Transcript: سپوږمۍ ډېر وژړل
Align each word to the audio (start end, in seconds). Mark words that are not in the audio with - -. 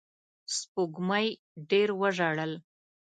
سپوږمۍ 0.55 1.27
ډېر 1.69 1.87
وژړل 2.01 2.51